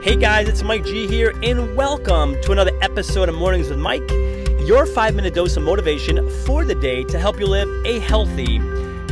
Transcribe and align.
Hey 0.00 0.14
guys, 0.14 0.48
it's 0.48 0.62
Mike 0.62 0.84
G 0.84 1.08
here, 1.08 1.34
and 1.42 1.74
welcome 1.74 2.40
to 2.42 2.52
another 2.52 2.70
episode 2.80 3.28
of 3.28 3.34
Mornings 3.34 3.68
with 3.68 3.80
Mike, 3.80 4.08
your 4.60 4.86
five 4.86 5.16
minute 5.16 5.34
dose 5.34 5.56
of 5.56 5.64
motivation 5.64 6.30
for 6.46 6.64
the 6.64 6.76
day 6.76 7.02
to 7.02 7.18
help 7.18 7.40
you 7.40 7.46
live 7.46 7.68
a 7.84 7.98
healthy, 7.98 8.58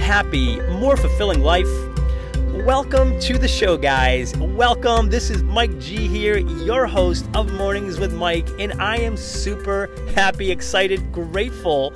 happy, 0.01 0.61
more 0.71 0.97
fulfilling 0.97 1.43
life. 1.43 1.67
Welcome 2.65 3.19
to 3.23 3.37
the 3.37 3.49
show, 3.49 3.77
guys. 3.77 4.37
Welcome. 4.37 5.11
This 5.11 5.29
is 5.29 5.43
Mike 5.43 5.77
G 5.81 6.07
here, 6.07 6.39
your 6.39 6.87
host 6.87 7.29
of 7.35 7.53
Mornings 7.53 7.99
with 7.99 8.15
Mike, 8.15 8.49
and 8.61 8.81
I 8.81 8.99
am 8.99 9.17
super 9.17 9.91
happy, 10.15 10.53
excited, 10.53 11.11
grateful 11.11 11.93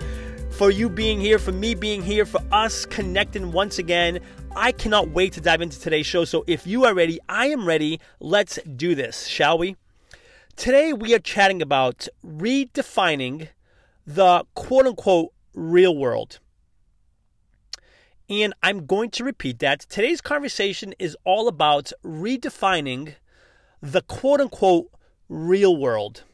for 0.60 0.70
you 0.70 0.91
being 0.91 1.19
here, 1.19 1.38
for 1.38 1.52
me 1.52 1.74
being 1.74 2.02
here, 2.02 2.27
for 2.27 2.42
us 2.52 2.84
connecting 2.84 3.51
once 3.51 3.78
again. 3.78 4.20
I 4.55 4.73
cannot 4.73 5.09
wait 5.09 5.32
to 5.32 5.41
dive 5.41 5.62
into 5.62 5.80
today's 5.80 6.05
show. 6.05 6.27
So 6.27 6.45
if 6.46 6.66
you 6.66 6.84
are 6.84 6.92
ready, 6.92 7.18
I 7.30 7.46
am 7.46 7.64
ready. 7.64 7.98
Let's 8.20 8.59
do 8.77 8.95
this, 8.95 9.27
shall 9.27 9.56
we? 9.56 9.77
Today 10.56 10.92
we 10.92 11.15
are 11.15 11.18
chatting 11.18 11.62
about 11.62 12.09
redefining 12.23 13.48
the 14.06 14.45
quote 14.54 14.87
unquote 14.87 15.32
real 15.54 15.96
world. 15.96 16.41
And 18.29 18.52
I'm 18.62 18.84
going 18.84 19.09
to 19.12 19.24
repeat 19.24 19.60
that. 19.60 19.80
Today's 19.88 20.20
conversation 20.20 20.92
is 20.98 21.16
all 21.24 21.48
about 21.48 21.90
redefining 22.04 23.15
the 23.80 24.02
quote 24.02 24.42
unquote 24.42 24.90
real 25.27 25.74
world. 25.74 26.24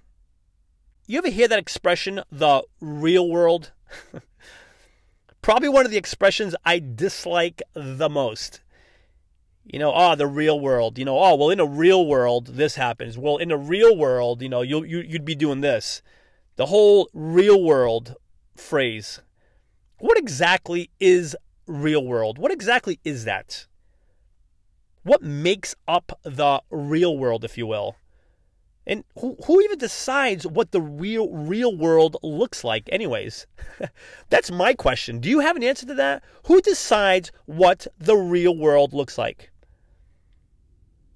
You 1.06 1.18
ever 1.18 1.30
hear 1.30 1.46
that 1.46 1.60
expression, 1.60 2.22
the 2.32 2.64
real 2.80 3.30
world? 3.30 3.70
Probably 5.42 5.68
one 5.68 5.84
of 5.84 5.90
the 5.90 5.96
expressions 5.96 6.54
I 6.64 6.80
dislike 6.80 7.62
the 7.74 8.08
most. 8.08 8.60
You 9.64 9.78
know, 9.78 9.92
oh, 9.94 10.14
the 10.14 10.26
real 10.26 10.60
world. 10.60 10.98
You 10.98 11.04
know, 11.04 11.18
oh, 11.18 11.34
well, 11.34 11.50
in 11.50 11.60
a 11.60 11.66
real 11.66 12.06
world, 12.06 12.48
this 12.48 12.76
happens. 12.76 13.18
Well, 13.18 13.36
in 13.36 13.50
a 13.50 13.56
real 13.56 13.96
world, 13.96 14.42
you 14.42 14.48
know, 14.48 14.62
you, 14.62 14.84
you 14.84 15.00
you'd 15.00 15.24
be 15.24 15.34
doing 15.34 15.60
this. 15.60 16.02
The 16.56 16.66
whole 16.66 17.08
real 17.12 17.62
world 17.62 18.14
phrase. 18.56 19.20
What 19.98 20.18
exactly 20.18 20.90
is 21.00 21.36
real 21.66 22.04
world? 22.04 22.38
What 22.38 22.52
exactly 22.52 23.00
is 23.04 23.24
that? 23.24 23.66
What 25.02 25.22
makes 25.22 25.74
up 25.86 26.18
the 26.22 26.62
real 26.70 27.16
world, 27.16 27.44
if 27.44 27.56
you 27.56 27.66
will? 27.66 27.96
And 28.86 29.02
who, 29.18 29.36
who 29.46 29.60
even 29.62 29.78
decides 29.78 30.46
what 30.46 30.70
the 30.70 30.80
real 30.80 31.28
real 31.30 31.76
world 31.76 32.16
looks 32.22 32.62
like 32.62 32.88
anyways? 32.92 33.46
That's 34.30 34.50
my 34.50 34.74
question. 34.74 35.18
Do 35.18 35.28
you 35.28 35.40
have 35.40 35.56
an 35.56 35.64
answer 35.64 35.86
to 35.86 35.94
that? 35.94 36.22
Who 36.44 36.60
decides 36.60 37.32
what 37.46 37.88
the 37.98 38.16
real 38.16 38.56
world 38.56 38.92
looks 38.92 39.18
like? 39.18 39.50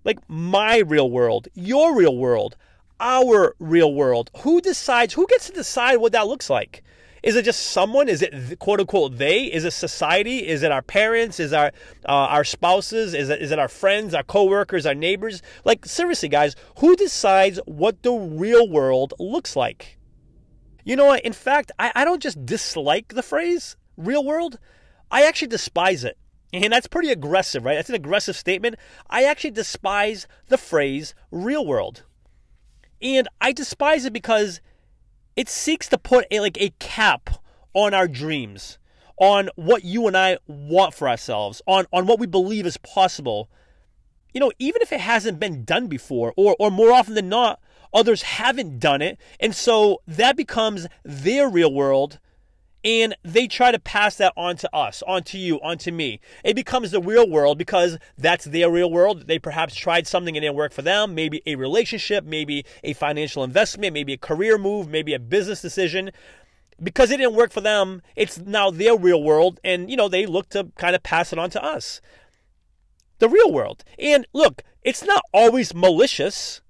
Like 0.05 0.19
my 0.29 0.79
real 0.79 1.11
world, 1.11 1.47
your 1.55 1.95
real 1.95 2.17
world, 2.17 2.57
our 2.99 3.55
real 3.61 3.95
world. 3.95 4.31
Who 4.39 4.61
decides 4.61 5.15
who 5.15 5.27
gets 5.29 5.47
to 5.47 5.53
decide 5.53 5.97
what 5.97 6.13
that 6.13 6.27
looks 6.27 6.51
like? 6.51 6.83
Is 7.23 7.37
it 7.37 7.45
just 7.45 7.63
someone? 7.67 8.09
Is 8.09 8.23
it 8.23 8.59
quote 8.59 8.81
unquote 8.81 9.19
they? 9.19 9.45
Is 9.45 9.65
it 9.65 9.73
society? 9.73 10.47
Is 10.47 10.63
it 10.63 10.73
our 10.73 10.83
parents? 10.83 11.39
Is 11.39 11.53
our 11.53 11.73
uh, 12.07 12.13
our 12.13 12.45
spouses? 12.45 13.15
Is 13.15 13.29
it 13.29 13.43
is 13.43 13.51
it 13.51 13.59
our 13.59 13.69
friends, 13.69 14.15
our 14.15 14.23
coworkers, 14.23 14.87
our 14.87 14.95
neighbors? 14.95 15.43
Like 15.65 15.87
seriously, 15.87 16.29
guys, 16.29 16.57
who 16.79 16.97
decides 16.97 17.59
what 17.67 18.03
the 18.03 18.13
real 18.13 18.69
world 18.69 19.15
looks 19.19 19.57
like? 19.57 19.99
You 20.85 20.97
know 20.97 21.07
what? 21.07 21.25
In 21.25 21.33
fact, 21.33 21.73
I, 21.79 21.93
I 21.95 22.05
don't 22.05 22.23
just 22.23 22.45
dislike 22.45 23.15
the 23.15 23.23
phrase 23.23 23.77
real 23.97 24.25
world. 24.25 24.59
I 25.11 25.25
actually 25.25 25.49
despise 25.49 26.05
it. 26.05 26.17
And 26.53 26.73
that's 26.73 26.89
pretty 26.89 27.11
aggressive, 27.11 27.65
right? 27.65 27.75
That's 27.75 27.91
an 27.91 27.95
aggressive 27.95 28.37
statement. 28.37 28.77
I 29.09 29.25
actually 29.25 29.53
despise 29.53 30.27
the 30.49 30.59
phrase 30.59 31.15
real 31.31 31.65
world. 31.65 32.05
And 33.01 33.29
I 33.41 33.53
despise 33.53 34.05
it 34.05 34.13
because 34.13 34.61
it 35.37 35.49
seeks 35.49 35.89
to 35.89 35.99
put 35.99 36.27
a, 36.31 36.41
like 36.41 36.61
a 36.61 36.73
cap 36.79 37.41
on 37.75 37.95
our 37.95 38.09
dreams, 38.09 38.79
on 39.19 39.51
what 39.57 39.85
you 39.85 40.07
and 40.07 40.17
I 40.17 40.39
want 40.47 40.95
for 40.95 41.09
ourselves, 41.09 41.63
on, 41.67 41.87
on 41.93 42.07
what 42.07 42.19
we 42.19 42.27
believe 42.27 42.67
is 42.67 42.77
possible. 42.79 43.49
You 44.33 44.41
know, 44.41 44.53
even 44.59 44.83
if 44.83 44.93
it 44.93 45.01
hasn't 45.01 45.41
been 45.41 45.65
done 45.65 45.87
before, 45.87 46.33
or, 46.37 46.57
or 46.59 46.71
more 46.71 46.93
often 46.93 47.15
than 47.15 47.29
not, 47.29 47.61
others 47.93 48.23
haven't 48.23 48.79
done 48.79 49.03
it. 49.03 49.19
And 49.39 49.55
so 49.55 50.03
that 50.07 50.37
becomes 50.37 50.87
their 51.05 51.49
real 51.49 51.73
world 51.73 52.19
and 52.85 53.15
they 53.23 53.47
try 53.47 53.71
to 53.71 53.79
pass 53.79 54.17
that 54.17 54.33
on 54.37 54.57
to 54.57 54.75
us, 54.75 55.03
onto 55.07 55.39
you, 55.39 55.61
onto 55.61 55.93
me. 55.93 56.21
It 56.45 56.55
becomes 56.55 56.91
the 56.91 57.01
real 57.01 57.29
world 57.29 57.59
because 57.59 57.99
that's 58.17 58.47
their 58.47 58.71
real 58.71 58.91
world. 58.91 59.27
They 59.27 59.39
perhaps 59.39 59.75
tried 59.75 60.07
something 60.07 60.37
and 60.37 60.45
it 60.45 60.49
didn't 60.49 60.57
work 60.57 60.73
for 60.73 60.83
them, 60.83 61.15
maybe 61.15 61.43
a 61.47 61.57
relationship, 61.57 62.25
maybe 62.25 62.65
a 62.83 62.95
financial 62.95 63.45
investment, 63.45 63.93
maybe 63.93 64.15
a 64.15 64.19
career 64.19 64.57
move, 64.57 64.89
maybe 64.89 65.13
a 65.13 65.19
business 65.19 65.61
decision. 65.61 66.11
Because 66.83 67.11
it 67.11 67.19
didn't 67.19 67.35
work 67.35 67.53
for 67.53 67.61
them, 67.61 68.01
it's 68.17 68.39
now 68.39 68.71
their 68.71 68.97
real 68.97 69.23
world, 69.23 69.61
and 69.63 69.91
you 69.91 69.97
know, 69.97 70.09
they 70.09 70.25
look 70.25 70.49
to 70.51 70.73
kind 70.77 70.97
of 70.97 71.03
pass 71.03 71.31
it 71.33 71.39
on 71.39 71.51
to 71.51 71.63
us. 71.63 72.01
The 73.19 73.29
real 73.29 73.53
world. 73.53 73.85
And 73.99 74.27
look, 74.33 74.63
it's 74.83 75.05
not 75.05 75.23
always 75.35 75.75
malicious. 75.75 76.63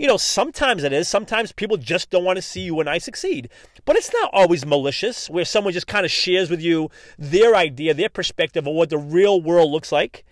You 0.00 0.06
know, 0.06 0.16
sometimes 0.16 0.82
it 0.82 0.94
is. 0.94 1.08
Sometimes 1.08 1.52
people 1.52 1.76
just 1.76 2.08
don't 2.08 2.24
want 2.24 2.36
to 2.36 2.42
see 2.42 2.62
you 2.62 2.80
and 2.80 2.88
I 2.88 2.96
succeed. 2.96 3.50
But 3.84 3.96
it's 3.96 4.10
not 4.14 4.30
always 4.32 4.64
malicious, 4.64 5.28
where 5.28 5.44
someone 5.44 5.74
just 5.74 5.86
kind 5.86 6.06
of 6.06 6.10
shares 6.10 6.48
with 6.48 6.62
you 6.62 6.88
their 7.18 7.54
idea, 7.54 7.92
their 7.92 8.08
perspective 8.08 8.66
of 8.66 8.72
what 8.72 8.88
the 8.88 8.96
real 8.96 9.42
world 9.42 9.70
looks 9.70 9.92
like. 9.92 10.24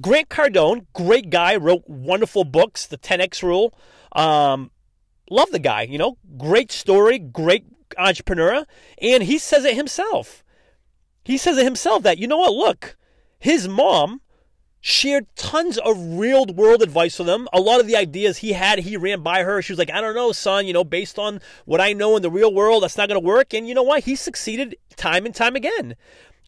Grant 0.00 0.28
Cardone, 0.28 0.86
great 0.92 1.30
guy, 1.30 1.56
wrote 1.56 1.82
wonderful 1.88 2.44
books, 2.44 2.86
The 2.86 2.96
10X 2.96 3.42
Rule. 3.42 3.74
Um, 4.12 4.70
love 5.28 5.50
the 5.50 5.58
guy, 5.58 5.82
you 5.82 5.98
know, 5.98 6.16
great 6.38 6.70
story, 6.70 7.18
great 7.18 7.64
entrepreneur. 7.98 8.64
And 9.02 9.24
he 9.24 9.38
says 9.38 9.64
it 9.64 9.74
himself. 9.74 10.44
He 11.24 11.38
says 11.38 11.58
it 11.58 11.64
himself 11.64 12.04
that, 12.04 12.18
you 12.18 12.28
know 12.28 12.36
what, 12.36 12.52
look, 12.52 12.96
his 13.40 13.66
mom 13.66 14.20
shared 14.80 15.26
tons 15.36 15.78
of 15.78 16.18
real 16.18 16.46
world 16.46 16.82
advice 16.82 17.18
with 17.18 17.26
them. 17.26 17.48
A 17.52 17.60
lot 17.60 17.80
of 17.80 17.86
the 17.86 17.96
ideas 17.96 18.38
he 18.38 18.52
had, 18.52 18.80
he 18.80 18.96
ran 18.96 19.22
by 19.22 19.42
her. 19.42 19.60
She 19.60 19.72
was 19.72 19.78
like, 19.78 19.90
I 19.90 20.00
don't 20.00 20.14
know, 20.14 20.32
son, 20.32 20.66
you 20.66 20.72
know, 20.72 20.84
based 20.84 21.18
on 21.18 21.40
what 21.64 21.80
I 21.80 21.92
know 21.92 22.16
in 22.16 22.22
the 22.22 22.30
real 22.30 22.54
world, 22.54 22.82
that's 22.82 22.96
not 22.96 23.08
going 23.08 23.20
to 23.20 23.26
work. 23.26 23.52
And 23.52 23.66
you 23.66 23.74
know 23.74 23.82
what? 23.82 24.04
He 24.04 24.14
succeeded 24.14 24.76
time 24.96 25.26
and 25.26 25.34
time 25.34 25.56
again. 25.56 25.96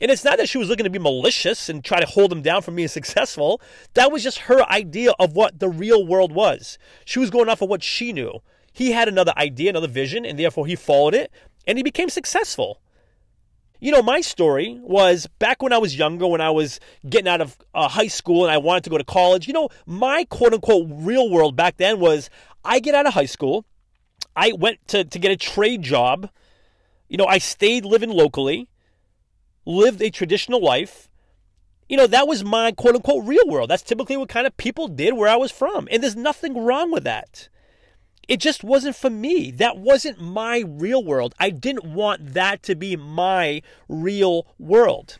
And 0.01 0.11
it's 0.11 0.25
not 0.25 0.39
that 0.39 0.49
she 0.49 0.59
was 0.59 0.69
looking 0.69 0.85
to 0.85 0.91
be 0.91 0.99
malicious 0.99 1.69
and 1.69 1.85
try 1.85 1.99
to 1.99 2.07
hold 2.07 2.33
him 2.33 2.43
down 2.43 2.63
from 2.63 2.77
being 2.77 2.89
successful. 2.89 3.61
That 3.95 4.13
was 4.13 4.23
just 4.23 4.39
her 4.39 4.63
idea 4.71 5.13
of 5.19 5.33
what 5.33 5.59
the 5.59 5.69
real 5.69 6.07
world 6.07 6.33
was. 6.33 6.79
She 7.05 7.19
was 7.19 7.31
going 7.31 7.49
off 7.49 7.63
of 7.63 7.69
what 7.69 7.83
she 7.83 8.13
knew. 8.13 8.41
He 8.73 8.93
had 8.93 9.09
another 9.09 9.33
idea, 9.37 9.71
another 9.71 9.89
vision, 9.89 10.25
and 10.25 10.39
therefore 10.39 10.67
he 10.67 10.77
followed 10.77 11.15
it 11.15 11.33
and 11.67 11.77
he 11.79 11.83
became 11.83 12.09
successful. 12.09 12.81
You 13.81 13.93
know, 13.93 14.03
my 14.03 14.21
story 14.21 14.81
was 14.83 15.29
back 15.39 15.63
when 15.63 15.73
I 15.73 15.79
was 15.79 15.97
younger, 15.97 16.27
when 16.27 16.41
I 16.41 16.51
was 16.51 16.81
getting 17.09 17.29
out 17.29 17.41
of 17.41 17.57
uh, 17.75 17.89
high 17.89 18.09
school 18.09 18.45
and 18.45 18.53
I 18.53 18.59
wanted 18.59 18.85
to 18.85 18.91
go 18.91 18.99
to 18.99 19.05
college. 19.05 19.47
You 19.47 19.53
know, 19.53 19.69
my 19.87 20.25
quote 20.25 20.53
unquote 20.53 20.89
real 20.91 21.31
world 21.31 21.55
back 21.55 21.77
then 21.77 22.01
was 22.01 22.29
I 22.65 22.81
get 22.81 22.97
out 22.97 23.07
of 23.07 23.15
high 23.15 23.27
school, 23.27 23.65
I 24.35 24.53
went 24.53 24.87
to, 24.89 25.05
to 25.05 25.19
get 25.19 25.31
a 25.31 25.37
trade 25.37 25.83
job. 25.83 26.29
You 27.09 27.19
know, 27.19 27.27
I 27.27 27.39
stayed 27.39 27.85
living 27.85 28.11
locally, 28.11 28.69
lived 29.65 30.03
a 30.03 30.11
traditional 30.11 30.63
life. 30.63 31.09
You 31.89 31.97
know, 31.97 32.07
that 32.09 32.27
was 32.27 32.45
my 32.45 32.73
quote 32.73 32.97
unquote 32.97 33.27
real 33.27 33.47
world. 33.47 33.71
That's 33.71 33.83
typically 33.83 34.17
what 34.17 34.29
kind 34.29 34.47
of 34.47 34.57
people 34.57 34.89
did 34.89 35.15
where 35.15 35.29
I 35.29 35.37
was 35.37 35.53
from. 35.53 35.89
And 35.91 36.03
there's 36.03 36.17
nothing 36.17 36.65
wrong 36.65 36.91
with 36.91 37.05
that. 37.05 37.49
It 38.29 38.41
just 38.41 38.63
wasn't 38.63 38.95
for 38.95 39.09
me. 39.09 39.51
That 39.51 39.79
wasn't 39.79 40.21
my 40.21 40.63
real 40.67 41.03
world. 41.03 41.35
I 41.41 41.49
didn't 41.49 41.85
want 41.85 42.35
that 42.35 42.63
to 42.65 42.75
be 42.75 42.95
my 42.95 43.63
real 43.89 44.47
world. 44.59 45.19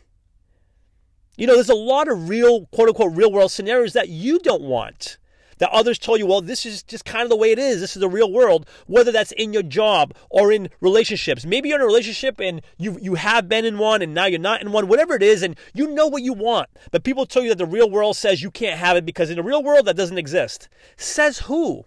You 1.35 1.47
know, 1.47 1.55
there's 1.55 1.69
a 1.69 1.75
lot 1.75 2.07
of 2.07 2.29
real, 2.29 2.67
quote 2.67 2.89
unquote, 2.89 3.15
real 3.15 3.31
world 3.31 3.51
scenarios 3.51 3.93
that 3.93 4.09
you 4.09 4.37
don't 4.39 4.61
want. 4.61 5.17
That 5.57 5.71
others 5.71 5.99
told 5.99 6.19
you, 6.19 6.25
well, 6.25 6.39
this 6.39 6.65
is 6.65 6.83
just 6.83 7.03
kind 7.03 7.23
of 7.23 7.29
the 7.29 7.35
way 7.35 7.51
it 7.51 7.59
is. 7.59 7.81
This 7.81 7.95
is 7.95 7.99
the 7.99 8.07
real 8.07 8.31
world, 8.31 8.65
whether 8.87 9.11
that's 9.11 9.33
in 9.33 9.51
your 9.51 9.63
job 9.63 10.13
or 10.29 10.53
in 10.53 10.69
relationships. 10.79 11.45
Maybe 11.45 11.67
you're 11.67 11.77
in 11.77 11.81
a 11.81 11.85
relationship 11.85 12.39
and 12.39 12.61
you, 12.77 12.97
you 13.01 13.15
have 13.15 13.49
been 13.49 13.65
in 13.65 13.77
one 13.77 14.01
and 14.01 14.13
now 14.13 14.25
you're 14.25 14.39
not 14.39 14.61
in 14.61 14.71
one, 14.71 14.87
whatever 14.87 15.15
it 15.15 15.23
is, 15.23 15.43
and 15.43 15.57
you 15.73 15.87
know 15.87 16.07
what 16.07 16.21
you 16.21 16.31
want. 16.31 16.69
But 16.91 17.03
people 17.03 17.25
tell 17.25 17.43
you 17.43 17.49
that 17.49 17.57
the 17.57 17.65
real 17.65 17.89
world 17.89 18.15
says 18.15 18.41
you 18.41 18.51
can't 18.51 18.79
have 18.79 18.95
it 18.95 19.05
because 19.05 19.29
in 19.29 19.35
the 19.35 19.43
real 19.43 19.63
world 19.63 19.85
that 19.87 19.97
doesn't 19.97 20.17
exist. 20.17 20.69
Says 20.95 21.39
who? 21.39 21.85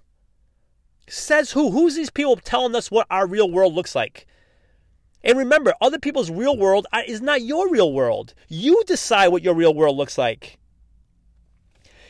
Says 1.12 1.53
who? 1.53 1.73
Who's 1.73 1.94
these 1.94 2.09
people 2.09 2.37
telling 2.37 2.75
us 2.75 2.91
what 2.91 3.06
our 3.11 3.26
real 3.26 3.50
world 3.50 3.75
looks 3.75 3.94
like? 3.94 4.26
And 5.23 5.37
remember, 5.37 5.75
other 5.79 5.99
people's 5.99 6.31
real 6.31 6.56
world 6.56 6.87
uh, 6.91 7.03
is 7.06 7.20
not 7.20 7.43
your 7.43 7.69
real 7.69 7.93
world. 7.93 8.32
You 8.49 8.82
decide 8.87 9.29
what 9.29 9.43
your 9.43 9.53
real 9.53 9.75
world 9.75 9.99
looks 9.99 10.17
like. 10.17 10.59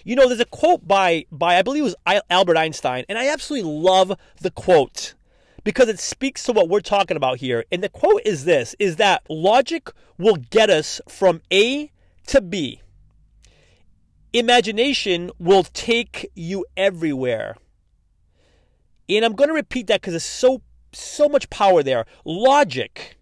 You 0.04 0.14
know, 0.14 0.28
there's 0.28 0.38
a 0.38 0.44
quote 0.44 0.86
by 0.86 1.26
by 1.32 1.58
I 1.58 1.62
believe 1.62 1.82
it 1.82 1.96
was 2.06 2.22
Albert 2.30 2.56
Einstein, 2.56 3.04
and 3.08 3.18
I 3.18 3.26
absolutely 3.26 3.68
love 3.72 4.16
the 4.40 4.52
quote 4.52 5.14
because 5.64 5.88
it 5.88 5.98
speaks 5.98 6.44
to 6.44 6.52
what 6.52 6.68
we're 6.68 6.78
talking 6.78 7.16
about 7.16 7.38
here. 7.38 7.64
And 7.72 7.82
the 7.82 7.88
quote 7.88 8.22
is 8.24 8.44
this 8.44 8.76
is 8.78 8.96
that 8.96 9.24
logic 9.28 9.90
will 10.16 10.36
get 10.36 10.70
us 10.70 11.00
from 11.08 11.42
A 11.52 11.90
to 12.28 12.40
B. 12.40 12.80
Imagination 14.32 15.32
will 15.40 15.64
take 15.64 16.30
you 16.36 16.64
everywhere. 16.76 17.56
And 19.16 19.24
I'm 19.24 19.34
going 19.34 19.48
to 19.48 19.54
repeat 19.54 19.88
that 19.88 20.00
because 20.00 20.12
there's 20.12 20.24
so 20.24 20.62
so 20.92 21.28
much 21.28 21.50
power 21.50 21.82
there. 21.82 22.06
Logic, 22.24 23.16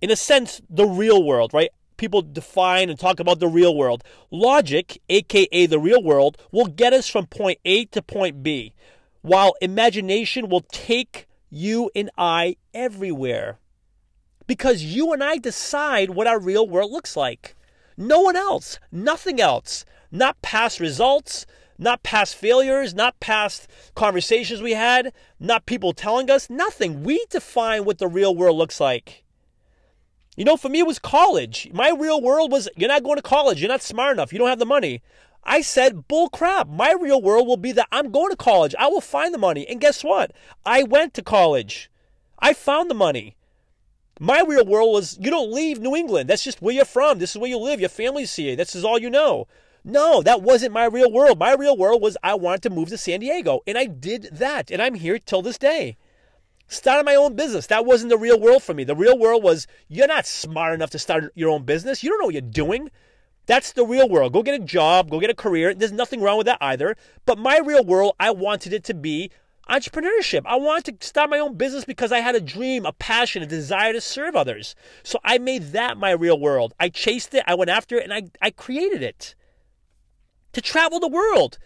in 0.00 0.10
a 0.10 0.16
sense, 0.16 0.60
the 0.68 0.86
real 0.86 1.22
world, 1.22 1.52
right? 1.52 1.70
People 1.96 2.22
define 2.22 2.88
and 2.88 2.98
talk 2.98 3.20
about 3.20 3.40
the 3.40 3.48
real 3.48 3.76
world. 3.76 4.02
Logic, 4.30 5.00
aka 5.08 5.66
the 5.66 5.78
real 5.78 6.02
world, 6.02 6.38
will 6.50 6.66
get 6.66 6.92
us 6.92 7.08
from 7.08 7.26
point 7.26 7.58
A 7.64 7.84
to 7.86 8.02
point 8.02 8.42
B, 8.42 8.72
while 9.22 9.54
imagination 9.60 10.48
will 10.48 10.64
take 10.72 11.26
you 11.50 11.90
and 11.94 12.10
I 12.16 12.56
everywhere. 12.72 13.58
Because 14.46 14.82
you 14.82 15.12
and 15.12 15.22
I 15.22 15.36
decide 15.36 16.10
what 16.10 16.26
our 16.26 16.40
real 16.40 16.66
world 16.68 16.90
looks 16.90 17.16
like. 17.16 17.54
No 17.96 18.20
one 18.20 18.36
else, 18.36 18.78
nothing 18.90 19.40
else. 19.40 19.84
Not 20.10 20.42
past 20.42 20.80
results, 20.80 21.46
not 21.80 22.02
past 22.02 22.36
failures, 22.36 22.94
not 22.94 23.18
past 23.18 23.66
conversations 23.94 24.60
we 24.60 24.72
had, 24.72 25.12
not 25.40 25.66
people 25.66 25.92
telling 25.92 26.30
us, 26.30 26.50
nothing. 26.50 27.02
We 27.02 27.24
define 27.30 27.84
what 27.84 27.98
the 27.98 28.06
real 28.06 28.36
world 28.36 28.58
looks 28.58 28.78
like. 28.78 29.24
You 30.36 30.44
know, 30.44 30.56
for 30.56 30.68
me, 30.68 30.80
it 30.80 30.86
was 30.86 30.98
college. 30.98 31.70
My 31.72 31.90
real 31.90 32.20
world 32.20 32.52
was 32.52 32.68
you're 32.76 32.88
not 32.88 33.02
going 33.02 33.16
to 33.16 33.22
college, 33.22 33.60
you're 33.60 33.68
not 33.68 33.82
smart 33.82 34.12
enough, 34.12 34.32
you 34.32 34.38
don't 34.38 34.48
have 34.48 34.58
the 34.58 34.66
money. 34.66 35.02
I 35.42 35.62
said, 35.62 36.06
bull 36.06 36.28
crap. 36.28 36.68
My 36.68 36.94
real 37.00 37.22
world 37.22 37.46
will 37.46 37.56
be 37.56 37.72
that 37.72 37.88
I'm 37.90 38.10
going 38.10 38.30
to 38.30 38.36
college. 38.36 38.74
I 38.78 38.88
will 38.88 39.00
find 39.00 39.32
the 39.32 39.38
money. 39.38 39.66
And 39.66 39.80
guess 39.80 40.04
what? 40.04 40.32
I 40.66 40.82
went 40.82 41.14
to 41.14 41.22
college. 41.22 41.90
I 42.38 42.52
found 42.52 42.90
the 42.90 42.94
money. 42.94 43.36
My 44.20 44.44
real 44.46 44.66
world 44.66 44.92
was 44.92 45.16
you 45.18 45.30
don't 45.30 45.50
leave 45.50 45.80
New 45.80 45.96
England. 45.96 46.28
That's 46.28 46.44
just 46.44 46.60
where 46.60 46.74
you're 46.74 46.84
from. 46.84 47.18
This 47.18 47.30
is 47.30 47.38
where 47.38 47.48
you 47.48 47.56
live. 47.56 47.80
Your 47.80 47.88
family's 47.88 48.36
here. 48.36 48.54
This 48.54 48.76
is 48.76 48.84
all 48.84 48.98
you 48.98 49.08
know. 49.08 49.48
No, 49.84 50.22
that 50.22 50.42
wasn't 50.42 50.74
my 50.74 50.84
real 50.84 51.10
world. 51.10 51.38
My 51.38 51.54
real 51.54 51.76
world 51.76 52.02
was 52.02 52.16
I 52.22 52.34
wanted 52.34 52.62
to 52.62 52.70
move 52.70 52.88
to 52.90 52.98
San 52.98 53.20
Diego, 53.20 53.60
and 53.66 53.78
I 53.78 53.86
did 53.86 54.28
that, 54.32 54.70
and 54.70 54.82
I'm 54.82 54.94
here 54.94 55.18
till 55.18 55.42
this 55.42 55.58
day. 55.58 55.96
Started 56.68 57.04
my 57.04 57.14
own 57.14 57.34
business. 57.34 57.66
That 57.66 57.86
wasn't 57.86 58.10
the 58.10 58.18
real 58.18 58.38
world 58.38 58.62
for 58.62 58.74
me. 58.74 58.84
The 58.84 58.94
real 58.94 59.18
world 59.18 59.42
was 59.42 59.66
you're 59.88 60.06
not 60.06 60.26
smart 60.26 60.74
enough 60.74 60.90
to 60.90 60.98
start 60.98 61.32
your 61.34 61.50
own 61.50 61.64
business. 61.64 62.04
You 62.04 62.10
don't 62.10 62.20
know 62.20 62.26
what 62.26 62.34
you're 62.34 62.42
doing. 62.42 62.90
That's 63.46 63.72
the 63.72 63.84
real 63.84 64.08
world. 64.08 64.32
Go 64.32 64.42
get 64.42 64.60
a 64.60 64.64
job, 64.64 65.10
go 65.10 65.18
get 65.18 65.30
a 65.30 65.34
career. 65.34 65.74
There's 65.74 65.90
nothing 65.90 66.20
wrong 66.20 66.36
with 66.36 66.46
that 66.46 66.58
either. 66.60 66.96
But 67.26 67.38
my 67.38 67.58
real 67.58 67.84
world, 67.84 68.14
I 68.20 68.30
wanted 68.30 68.72
it 68.72 68.84
to 68.84 68.94
be 68.94 69.32
entrepreneurship. 69.68 70.42
I 70.44 70.56
wanted 70.56 71.00
to 71.00 71.06
start 71.06 71.30
my 71.30 71.38
own 71.38 71.56
business 71.56 71.84
because 71.84 72.12
I 72.12 72.18
had 72.18 72.36
a 72.36 72.40
dream, 72.40 72.86
a 72.86 72.92
passion, 72.92 73.42
a 73.42 73.46
desire 73.46 73.92
to 73.92 74.00
serve 74.00 74.36
others. 74.36 74.76
So 75.02 75.18
I 75.24 75.38
made 75.38 75.72
that 75.72 75.96
my 75.96 76.10
real 76.10 76.38
world. 76.38 76.74
I 76.78 76.90
chased 76.90 77.34
it, 77.34 77.42
I 77.48 77.54
went 77.54 77.70
after 77.70 77.96
it, 77.96 78.04
and 78.04 78.12
I, 78.12 78.24
I 78.40 78.50
created 78.50 79.02
it 79.02 79.34
to 80.52 80.60
travel 80.60 81.00
the 81.00 81.08
world. 81.08 81.58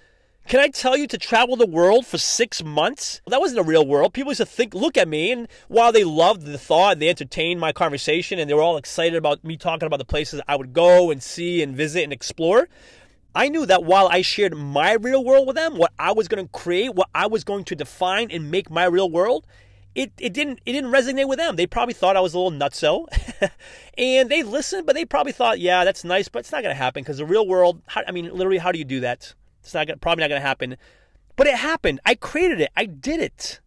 Can 0.47 0.61
I 0.61 0.69
tell 0.69 0.95
you 0.95 1.07
to 1.07 1.17
travel 1.17 1.57
the 1.57 1.67
world 1.67 2.07
for 2.07 2.19
six 2.19 2.63
months? 2.63 3.23
That 3.27 3.41
wasn't 3.41 3.61
a 3.61 3.63
real 3.63 3.87
world. 3.87 4.13
People 4.13 4.33
used 4.33 4.41
to 4.41 4.47
think, 4.47 4.75
look 4.75 4.99
at 4.99 5.09
me, 5.09 5.33
and 5.33 5.49
while 5.69 5.91
they 5.91 6.05
loved 6.05 6.45
the 6.45 6.59
thought, 6.59 6.99
they 6.99 7.09
entertained 7.09 7.61
my 7.61 7.73
conversation, 7.73 8.39
and 8.39 8.49
they 8.49 8.53
were 8.53 8.61
all 8.61 8.77
excited 8.77 9.17
about 9.17 9.43
me 9.43 9.57
talking 9.57 9.87
about 9.87 9.97
the 9.97 10.05
places 10.05 10.43
I 10.47 10.57
would 10.57 10.75
go 10.75 11.11
and 11.11 11.23
see 11.23 11.63
and 11.63 11.75
visit 11.75 12.05
and 12.05 12.13
explore. 12.13 12.69
I 13.35 13.49
knew 13.49 13.65
that 13.65 13.85
while 13.85 14.07
I 14.09 14.21
shared 14.21 14.55
my 14.55 14.93
real 14.93 15.25
world 15.25 15.47
with 15.47 15.57
them, 15.57 15.79
what 15.79 15.93
I 15.99 16.13
was 16.13 16.29
going 16.29 16.45
to 16.45 16.53
create, 16.53 16.95
what 16.95 17.09
I 17.15 17.27
was 17.27 17.43
going 17.43 17.65
to 17.65 17.75
define 17.75 18.31
and 18.31 18.51
make 18.51 18.71
my 18.71 18.85
real 18.85 19.11
world, 19.11 19.47
it, 19.95 20.13
it 20.19 20.33
didn't 20.33 20.61
it 20.67 20.73
didn't 20.73 20.91
resonate 20.91 21.29
with 21.29 21.39
them. 21.39 21.57
They 21.57 21.67
probably 21.67 21.95
thought 21.95 22.17
I 22.17 22.21
was 22.21 22.35
a 22.35 22.39
little 22.39 22.59
nutso, 22.59 23.07
and 23.99 24.29
they 24.29 24.43
listened, 24.43 24.87
but 24.87 24.95
they 24.95 25.05
probably 25.05 25.33
thought, 25.33 25.61
yeah, 25.61 25.85
that's 25.85 26.05
nice, 26.05 26.29
but 26.29 26.41
it's 26.41 26.53
not 26.53 26.63
going 26.63 26.75
to 26.75 26.83
happen 26.83 27.03
because 27.03 27.19
the 27.19 27.27
real 27.27 27.47
world. 27.47 27.81
How, 27.87 28.03
I 28.07 28.13
mean, 28.13 28.31
literally, 28.33 28.59
how 28.59 28.73
do 28.73 28.79
you 28.79 28.85
do 28.85 29.01
that? 29.01 29.35
It's 29.63 29.75
not 29.75 29.87
gonna, 29.87 29.99
probably 29.99 30.23
not 30.23 30.29
going 30.29 30.41
to 30.41 30.47
happen. 30.47 30.77
But 31.37 31.47
it 31.47 31.57
happened. 31.57 32.01
I 32.05 32.15
created 32.15 32.61
it. 32.61 32.71
I 32.77 32.87
did 32.87 33.21
it. 33.21 33.61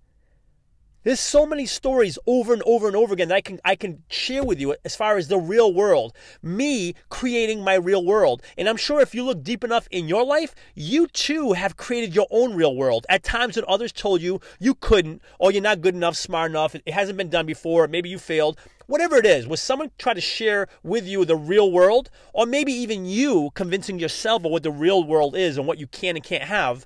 There's 1.07 1.21
so 1.21 1.45
many 1.45 1.65
stories 1.65 2.19
over 2.27 2.51
and 2.51 2.62
over 2.65 2.86
and 2.86 2.94
over 2.94 3.13
again 3.13 3.30
that 3.30 3.36
I 3.36 3.39
can 3.39 3.62
I 3.63 3.77
can 3.77 4.04
share 4.09 4.44
with 4.44 4.59
you 4.59 4.75
as 4.83 4.94
far 4.94 5.15
as 5.15 5.30
the 5.30 5.38
real 5.38 5.74
world. 5.74 6.13
Me 6.44 6.95
creating 7.07 7.63
my 7.63 7.75
real 7.75 8.04
world. 8.04 8.44
And 8.57 8.68
I'm 8.68 8.75
sure 8.75 9.00
if 9.00 9.15
you 9.15 9.24
look 9.24 9.42
deep 9.42 9.63
enough 9.63 9.88
in 9.89 10.09
your 10.09 10.25
life, 10.25 10.54
you 10.75 11.07
too 11.07 11.54
have 11.54 11.77
created 11.77 12.13
your 12.13 12.27
own 12.30 12.56
real 12.56 12.75
world. 12.75 13.06
At 13.07 13.24
times 13.24 13.56
when 13.56 13.63
others 13.69 13.94
told 13.94 14.21
you 14.21 14.42
you 14.59 14.75
couldn't 14.75 15.21
or 15.39 15.50
you're 15.50 15.62
not 15.62 15.80
good 15.80 15.95
enough, 15.95 16.18
smart 16.18 16.51
enough, 16.51 16.75
it 16.75 16.89
hasn't 16.89 17.18
been 17.18 17.30
done 17.30 17.45
before, 17.45 17.88
maybe 17.88 18.10
you 18.10 18.19
failed. 18.19 18.60
Whatever 18.88 19.15
it 19.15 19.25
is, 19.25 19.48
was 19.48 19.62
someone 19.62 19.92
try 19.98 20.13
to 20.13 20.19
share 20.19 20.68
with 20.83 21.07
you 21.07 21.24
the 21.24 21.38
real 21.38 21.71
world 21.71 22.10
or 22.33 22.45
maybe 22.45 22.74
even 22.74 23.06
you 23.06 23.51
convincing 23.53 23.98
yourself 23.98 24.44
of 24.44 24.51
what 24.51 24.63
the 24.63 24.71
real 24.71 25.06
world 25.06 25.38
is 25.38 25.57
and 25.57 25.65
what 25.65 25.77
you 25.77 25.88
can 25.88 26.18
and 26.18 26.25
can't 26.25 26.44
have? 26.44 26.86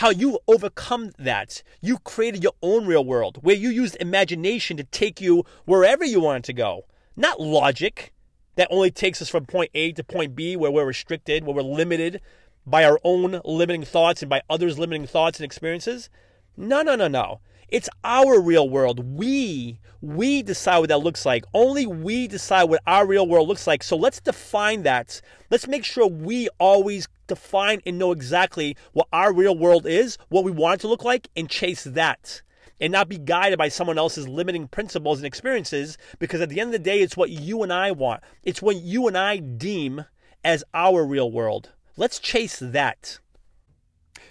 How 0.00 0.08
you 0.08 0.38
overcome 0.48 1.10
that. 1.18 1.62
You 1.82 1.98
created 1.98 2.42
your 2.42 2.54
own 2.62 2.86
real 2.86 3.04
world 3.04 3.36
where 3.42 3.54
you 3.54 3.68
used 3.68 3.98
imagination 4.00 4.78
to 4.78 4.84
take 4.84 5.20
you 5.20 5.44
wherever 5.66 6.06
you 6.06 6.20
wanted 6.20 6.44
to 6.44 6.54
go, 6.54 6.86
not 7.16 7.38
logic 7.38 8.14
that 8.54 8.68
only 8.70 8.90
takes 8.90 9.20
us 9.20 9.28
from 9.28 9.44
point 9.44 9.70
A 9.74 9.92
to 9.92 10.02
point 10.02 10.34
B 10.34 10.56
where 10.56 10.70
we're 10.70 10.86
restricted, 10.86 11.44
where 11.44 11.54
we're 11.54 11.60
limited 11.60 12.22
by 12.64 12.82
our 12.82 12.98
own 13.04 13.42
limiting 13.44 13.84
thoughts 13.84 14.22
and 14.22 14.30
by 14.30 14.40
others' 14.48 14.78
limiting 14.78 15.06
thoughts 15.06 15.38
and 15.38 15.44
experiences. 15.44 16.08
No, 16.56 16.80
no, 16.80 16.96
no, 16.96 17.06
no. 17.06 17.40
It's 17.70 17.88
our 18.02 18.40
real 18.40 18.68
world. 18.68 19.16
We 19.16 19.78
we 20.00 20.42
decide 20.42 20.78
what 20.78 20.88
that 20.88 20.98
looks 20.98 21.24
like. 21.24 21.44
Only 21.54 21.86
we 21.86 22.26
decide 22.26 22.64
what 22.64 22.82
our 22.86 23.06
real 23.06 23.26
world 23.26 23.48
looks 23.48 23.66
like. 23.66 23.82
So 23.82 23.96
let's 23.96 24.20
define 24.20 24.82
that. 24.82 25.20
Let's 25.50 25.68
make 25.68 25.84
sure 25.84 26.06
we 26.06 26.48
always 26.58 27.06
define 27.26 27.80
and 27.86 27.98
know 27.98 28.12
exactly 28.12 28.76
what 28.92 29.08
our 29.12 29.32
real 29.32 29.56
world 29.56 29.86
is, 29.86 30.18
what 30.30 30.44
we 30.44 30.50
want 30.50 30.76
it 30.76 30.80
to 30.80 30.88
look 30.88 31.04
like, 31.04 31.28
and 31.36 31.48
chase 31.48 31.84
that. 31.84 32.42
And 32.80 32.92
not 32.92 33.10
be 33.10 33.18
guided 33.18 33.58
by 33.58 33.68
someone 33.68 33.98
else's 33.98 34.26
limiting 34.26 34.66
principles 34.66 35.18
and 35.18 35.26
experiences, 35.26 35.98
because 36.18 36.40
at 36.40 36.48
the 36.48 36.60
end 36.60 36.68
of 36.68 36.72
the 36.72 36.78
day, 36.78 37.00
it's 37.00 37.16
what 37.16 37.28
you 37.28 37.62
and 37.62 37.72
I 37.72 37.92
want. 37.92 38.22
It's 38.42 38.62
what 38.62 38.76
you 38.76 39.06
and 39.06 39.18
I 39.18 39.36
deem 39.36 40.06
as 40.42 40.64
our 40.72 41.04
real 41.04 41.30
world. 41.30 41.70
Let's 41.98 42.18
chase 42.18 42.58
that. 42.58 43.18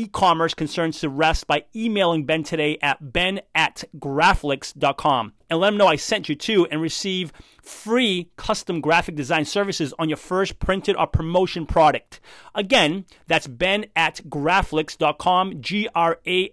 e-commerce 0.00 0.54
concerns 0.54 0.98
to 1.00 1.10
rest 1.10 1.46
by 1.46 1.64
emailing 1.76 2.24
Ben 2.24 2.42
today 2.42 2.78
at 2.80 3.12
ben 3.12 3.40
at 3.54 3.84
graflix.com 3.98 5.34
and 5.50 5.58
let 5.58 5.72
him 5.72 5.76
know 5.76 5.88
I 5.88 5.96
sent 5.96 6.30
you 6.30 6.34
to 6.36 6.66
and 6.70 6.80
receive 6.80 7.32
free 7.62 8.30
custom 8.36 8.80
graphic 8.80 9.14
design 9.14 9.44
services 9.44 9.92
on 9.98 10.08
your 10.08 10.16
first 10.16 10.58
printed 10.58 10.96
or 10.96 11.06
promotion 11.06 11.66
product. 11.66 12.20
Again, 12.54 13.04
that's 13.26 13.46
ben 13.46 13.86
at 13.94 14.22
graflix.com, 14.28 15.60
G-R-A-F-L-I-X, 15.60 16.46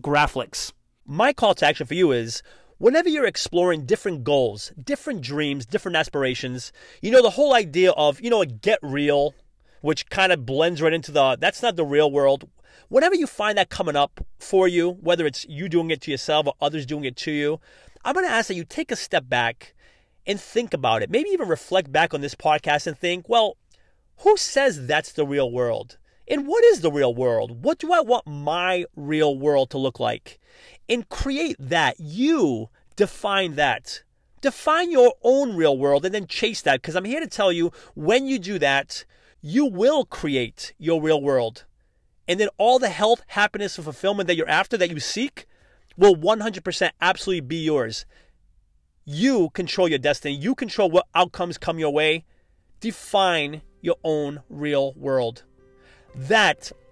Graflix. 0.00 0.72
My 1.06 1.32
call 1.32 1.54
to 1.54 1.66
action 1.66 1.86
for 1.86 1.94
you 1.94 2.10
is 2.10 2.42
whenever 2.78 3.08
you're 3.08 3.26
exploring 3.26 3.86
different 3.86 4.24
goals, 4.24 4.72
different 4.82 5.20
dreams, 5.20 5.64
different 5.66 5.96
aspirations, 5.96 6.72
you 7.00 7.12
know, 7.12 7.22
the 7.22 7.30
whole 7.30 7.54
idea 7.54 7.92
of, 7.92 8.20
you 8.20 8.28
know, 8.30 8.44
get 8.44 8.80
real, 8.82 9.34
which 9.86 10.10
kind 10.10 10.32
of 10.32 10.44
blends 10.44 10.82
right 10.82 10.92
into 10.92 11.12
the 11.12 11.36
that's 11.38 11.62
not 11.62 11.76
the 11.76 11.84
real 11.84 12.10
world. 12.10 12.48
Whenever 12.88 13.14
you 13.14 13.24
find 13.24 13.56
that 13.56 13.68
coming 13.68 13.94
up 13.94 14.20
for 14.36 14.66
you, 14.66 14.90
whether 14.90 15.24
it's 15.26 15.46
you 15.48 15.68
doing 15.68 15.92
it 15.92 16.00
to 16.00 16.10
yourself 16.10 16.48
or 16.48 16.54
others 16.60 16.84
doing 16.84 17.04
it 17.04 17.14
to 17.16 17.30
you, 17.30 17.60
I'm 18.04 18.14
going 18.14 18.26
to 18.26 18.32
ask 18.32 18.48
that 18.48 18.54
you 18.54 18.64
take 18.64 18.90
a 18.90 18.96
step 18.96 19.28
back 19.28 19.76
and 20.26 20.40
think 20.40 20.74
about 20.74 21.02
it. 21.02 21.10
Maybe 21.10 21.30
even 21.30 21.46
reflect 21.46 21.92
back 21.92 22.12
on 22.12 22.20
this 22.20 22.34
podcast 22.34 22.88
and 22.88 22.98
think, 22.98 23.28
well, 23.28 23.56
who 24.18 24.36
says 24.36 24.88
that's 24.88 25.12
the 25.12 25.24
real 25.24 25.52
world? 25.52 25.98
And 26.26 26.48
what 26.48 26.64
is 26.64 26.80
the 26.80 26.90
real 26.90 27.14
world? 27.14 27.62
What 27.62 27.78
do 27.78 27.92
I 27.92 28.00
want 28.00 28.26
my 28.26 28.86
real 28.96 29.38
world 29.38 29.70
to 29.70 29.78
look 29.78 30.00
like? 30.00 30.40
And 30.88 31.08
create 31.08 31.56
that. 31.60 32.00
You 32.00 32.70
define 32.96 33.54
that. 33.54 34.02
Define 34.40 34.90
your 34.90 35.14
own 35.22 35.54
real 35.54 35.78
world 35.78 36.04
and 36.04 36.12
then 36.12 36.26
chase 36.26 36.60
that. 36.62 36.82
Because 36.82 36.96
I'm 36.96 37.04
here 37.04 37.20
to 37.20 37.28
tell 37.28 37.52
you 37.52 37.70
when 37.94 38.26
you 38.26 38.40
do 38.40 38.58
that, 38.58 39.04
you 39.46 39.64
will 39.64 40.04
create 40.04 40.74
your 40.76 41.00
real 41.00 41.22
world. 41.22 41.66
And 42.26 42.40
then 42.40 42.48
all 42.58 42.80
the 42.80 42.88
health, 42.88 43.22
happiness, 43.28 43.78
and 43.78 43.84
fulfillment 43.84 44.26
that 44.26 44.34
you're 44.34 44.48
after, 44.48 44.76
that 44.76 44.90
you 44.90 44.98
seek, 44.98 45.46
will 45.96 46.16
100% 46.16 46.90
absolutely 47.00 47.42
be 47.42 47.62
yours. 47.62 48.06
You 49.04 49.50
control 49.50 49.86
your 49.86 50.00
destiny. 50.00 50.34
You 50.34 50.56
control 50.56 50.90
what 50.90 51.06
outcomes 51.14 51.58
come 51.58 51.78
your 51.78 51.92
way. 51.92 52.24
Define 52.80 53.62
your 53.80 53.94
own 54.02 54.40
real 54.50 54.94
world. 54.94 55.44
That 56.12 56.72